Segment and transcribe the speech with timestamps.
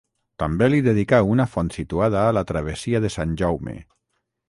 [0.43, 3.81] També li dedicà una font situada a la travessia de Sant Jaume.